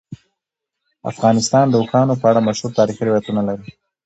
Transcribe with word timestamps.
افغانستان 1.11 1.65
د 1.69 1.73
اوښانو 1.81 2.19
په 2.21 2.25
اړه 2.29 2.45
مشهور 2.47 2.71
تاریخی 2.79 3.03
روایتونه 3.05 3.41
لري. 3.49 3.69